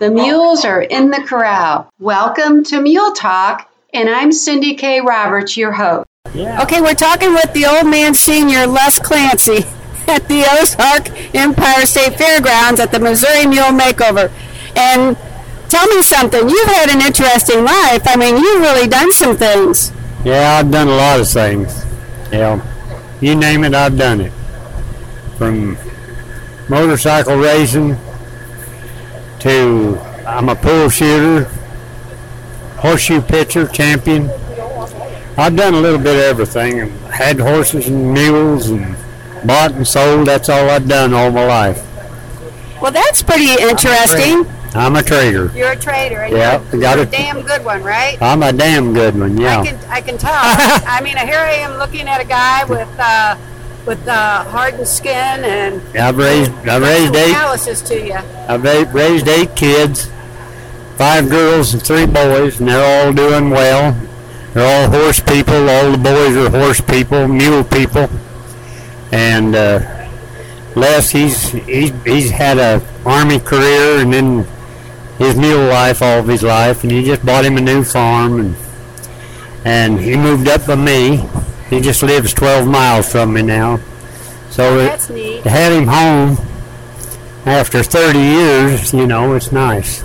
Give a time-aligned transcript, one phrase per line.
[0.00, 1.88] The mules are in the corral.
[2.00, 5.00] Welcome to Mule Talk, and I'm Cindy K.
[5.00, 6.08] Roberts, your host.
[6.34, 9.58] Okay, we're talking with the old man senior, Les Clancy,
[10.08, 14.32] at the Ozark Empire State Fairgrounds at the Missouri Mule Makeover.
[14.74, 15.16] And
[15.68, 18.02] tell me something, you've had an interesting life.
[18.06, 19.92] I mean, you've really done some things.
[20.24, 21.84] Yeah, I've done a lot of things.
[22.32, 22.60] Yeah,
[23.20, 24.32] you name it, I've done it.
[25.38, 25.78] From
[26.68, 27.96] motorcycle racing
[29.44, 31.44] to I'm a pool shooter,
[32.78, 34.30] horseshoe pitcher, champion.
[35.36, 38.96] I've done a little bit of everything and had horses and mules and
[39.46, 40.28] bought and sold.
[40.28, 41.76] That's all I've done all my life.
[42.80, 44.46] Well, that's pretty interesting.
[44.74, 45.52] I'm a trader.
[45.54, 48.16] You're a trader, Yeah, you're, got you're a damn good one, right?
[48.22, 49.60] I'm a damn good one, yeah.
[49.60, 50.32] I can I can tell.
[50.34, 53.36] I mean, here I am looking at a guy with uh,
[53.86, 58.14] with uh, hardened skin and I've raised I've raised eight calluses to you.
[58.14, 60.10] I've ra- raised eight kids,
[60.96, 63.92] five girls and three boys, and they're all doing well.
[64.52, 65.68] They're all horse people.
[65.68, 68.08] All the boys are horse people, mule people.
[69.12, 70.08] And uh,
[70.76, 74.46] Les, he's he's he's had a army career and then
[75.18, 78.40] his mule life all of his life, and he just bought him a new farm
[78.40, 78.56] and
[79.64, 81.24] and he moved up with me.
[81.70, 83.80] He just lives 12 miles from me now.
[84.50, 85.42] So it- That's neat.
[85.42, 86.38] to have him home
[87.46, 90.02] after 30 years, you know, it's nice.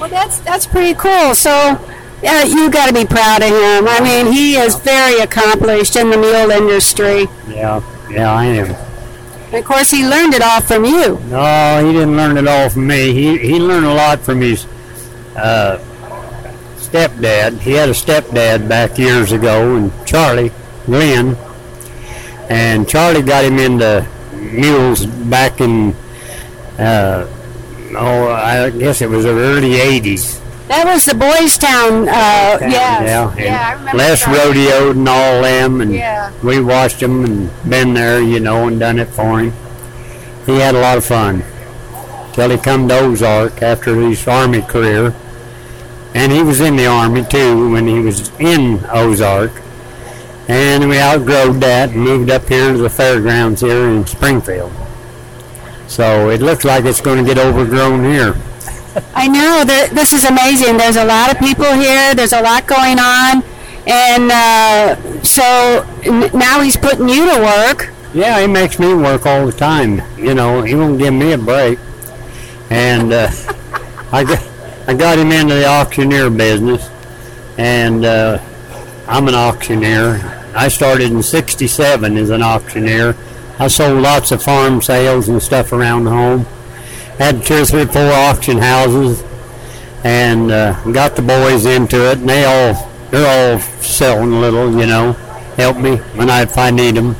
[0.00, 1.34] Well, that's that's pretty cool.
[1.34, 1.78] So,
[2.22, 3.86] yeah, you got to be proud of him.
[3.88, 7.28] I mean, he is very accomplished in the mule industry.
[7.48, 8.74] Yeah, yeah, I am.
[9.46, 11.18] And of course, he learned it all from you.
[11.28, 13.12] No, he didn't learn it all from me.
[13.12, 14.64] He he learned a lot from his
[15.36, 15.78] uh,
[16.90, 17.60] stepdad.
[17.60, 20.52] He had a stepdad back years ago, and Charlie
[20.86, 21.36] Glenn,
[22.48, 25.94] and Charlie got him into mules back in
[26.78, 27.26] uh,
[27.96, 30.38] oh, I guess it was the early '80s.
[30.68, 32.08] That was the Boys Town.
[32.08, 32.70] Uh, yes.
[32.70, 33.98] Yeah, yeah, I remember.
[33.98, 34.36] Les that.
[34.54, 36.32] rodeoed and all them, and Yeah.
[36.44, 39.52] we watched him and been there, you know, and done it for him.
[40.46, 41.42] He had a lot of fun
[42.32, 45.12] till he come to Ozark after his army career,
[46.14, 49.52] and he was in the army too when he was in Ozark,
[50.48, 54.72] and we outgrowed that and moved up here to the fairgrounds here in Springfield.
[55.86, 58.34] So it looks like it's going to get overgrown here.
[59.14, 60.76] I know that this is amazing.
[60.76, 62.14] There's a lot of people here.
[62.14, 63.42] There's a lot going on,
[63.86, 67.92] and uh, so n- now he's putting you to work.
[68.12, 70.02] Yeah, he makes me work all the time.
[70.18, 71.78] You know, he won't give me a break.
[72.68, 73.30] And uh,
[74.12, 74.49] I got
[74.86, 76.88] I got him into the auctioneer business,
[77.58, 78.38] and uh,
[79.06, 80.20] I'm an auctioneer.
[80.54, 83.16] I started in '67 as an auctioneer.
[83.58, 86.46] I sold lots of farm sales and stuff around home.
[87.18, 89.22] Had two or three, four auction houses,
[90.04, 92.18] and uh, got the boys into it.
[92.18, 95.12] And they all they're all selling a little, you know.
[95.56, 97.14] Help me when I if I need them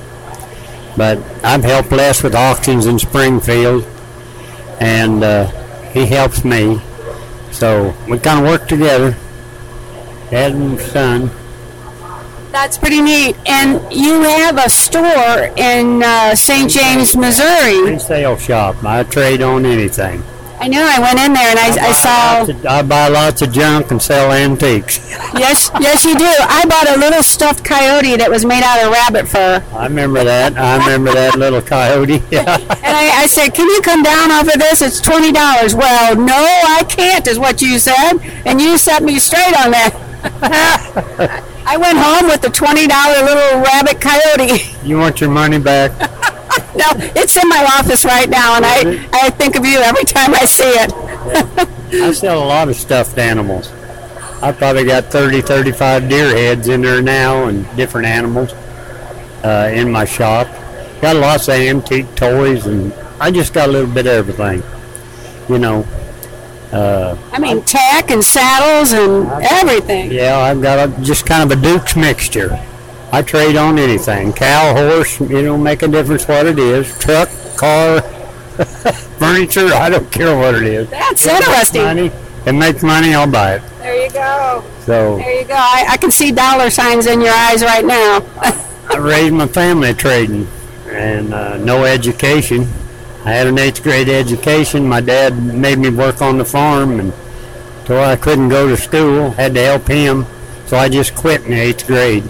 [0.97, 3.87] but I've helped Les with auctions in Springfield,
[4.81, 5.47] and uh,
[5.93, 6.81] he helps me.
[7.53, 9.17] So we kind of work together,
[10.31, 11.31] dad and son.
[12.53, 13.37] That's pretty neat.
[13.47, 16.69] And you have a store in uh, St.
[16.71, 17.93] James, Missouri.
[17.93, 18.83] Resale shop.
[18.83, 20.23] I trade on anything.
[20.63, 20.85] I know.
[20.87, 22.43] I went in there and I, I buy saw.
[22.43, 24.99] of- I buy lots of junk and sell antiques.
[25.35, 26.25] Yes, yes, you do.
[26.27, 29.65] I bought a little stuffed coyote that was made out of rabbit fur.
[29.73, 30.59] I remember that.
[30.59, 32.23] I remember that little coyote.
[32.31, 32.59] Yeah.
[32.91, 34.83] And I, I said, "Can you come down off of this?
[34.83, 39.19] It's twenty dollars." Well, no, I can't, is what you said, and you set me
[39.19, 39.95] straight on that.
[41.67, 44.61] I went home with the twenty dollar little rabbit coyote.
[44.87, 45.93] You want your money back?
[46.77, 46.87] no,
[47.17, 50.45] it's in my office right now, and I, I think of you every time I
[50.45, 50.93] see it.
[51.93, 53.71] I sell a lot of stuffed animals.
[54.43, 58.53] I probably got 30, 35 deer heads in there now and different animals
[59.45, 60.47] uh, in my shop.
[61.03, 64.63] Got lots of antique toys and I just got a little bit of everything.
[65.49, 65.87] You know,
[66.73, 70.11] uh, I mean, tack and saddles and everything.
[70.13, 72.51] yeah, I've got a, just kind of a Duke's mixture.
[73.13, 74.33] I trade on anything.
[74.33, 76.97] Cow, horse, you know, make a difference what it is.
[76.99, 78.01] Truck, car,
[79.19, 80.91] furniture, I don't care what it is.
[80.91, 81.83] That's it interesting.
[81.83, 82.13] Money,
[82.47, 83.63] it makes money, I'll buy it.
[83.79, 84.65] There you go.
[84.81, 85.55] So There you go.
[85.55, 88.25] I, I can see dollar signs in your eyes right now.
[88.91, 90.47] I raised my family trading
[90.87, 92.63] and uh, no education.
[93.25, 94.87] I had an eighth grade education.
[94.89, 97.13] My dad made me work on the farm and
[97.87, 100.27] till I couldn't go to school, had to help him.
[100.67, 102.23] So I just quit in the eighth grade.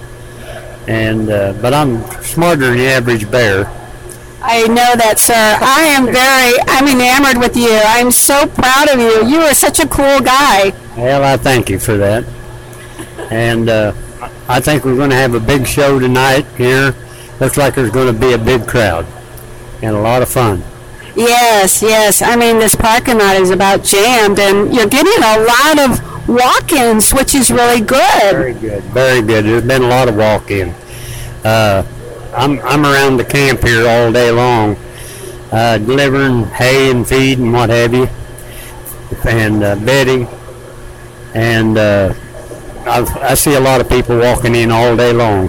[0.87, 3.67] And uh, but I'm smarter than the average bear.
[4.43, 5.35] I know that, sir.
[5.35, 7.79] I am very, I'm enamored with you.
[7.85, 9.29] I'm so proud of you.
[9.29, 10.71] You are such a cool guy.
[10.97, 12.25] Well, I thank you for that.
[13.31, 13.93] And uh,
[14.49, 16.95] I think we're going to have a big show tonight here.
[17.39, 19.07] Looks like there's going to be a big crowd
[19.83, 20.63] and a lot of fun.
[21.17, 22.23] Yes, yes.
[22.23, 27.13] I mean, this parking lot is about jammed, and you're getting a lot of walk-ins,
[27.13, 28.33] which is really good.
[28.33, 28.83] Very good.
[28.85, 29.45] Very good.
[29.45, 30.71] There's been a lot of walk-in.
[31.45, 31.85] Uh,
[32.35, 34.77] I'm I'm around the camp here all day long,
[35.51, 38.09] uh, delivering hay and feed and what have you,
[39.29, 40.29] and uh, bedding,
[41.35, 42.15] and uh,
[42.87, 45.49] I see a lot of people walking in all day long.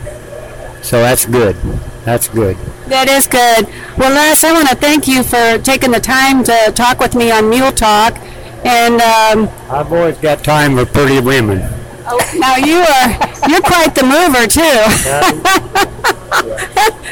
[0.81, 1.55] So that's good.
[2.03, 2.57] That's good.
[2.87, 3.67] That is good.
[3.97, 7.31] Well, Les, I want to thank you for taking the time to talk with me
[7.31, 8.17] on Mule Talk.
[8.63, 11.59] And um, I've always got time for pretty women.
[12.39, 13.09] now you are
[13.49, 14.61] you're quite the mover too.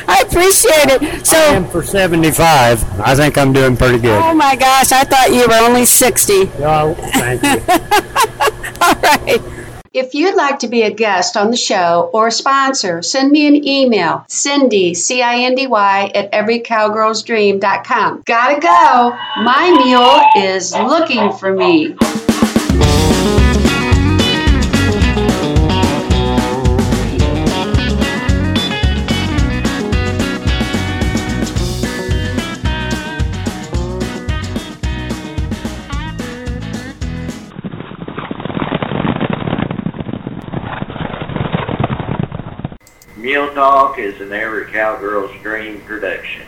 [0.07, 1.25] I appreciate it.
[1.25, 2.99] So, I am for 75.
[3.01, 4.21] I think I'm doing pretty good.
[4.21, 6.33] oh my gosh, I thought you were only 60.
[6.59, 7.49] Oh, thank you.
[8.81, 9.58] All right.
[9.91, 13.47] If you'd like to be a guest on the show or a sponsor, send me
[13.47, 18.21] an email, Cindy, C-I-N-D-Y, at everycowgirlsdream.com.
[18.24, 19.18] Gotta go.
[19.41, 21.95] My mule is looking for me.
[43.59, 46.45] Talk is an Every Cowgirl's Dream production.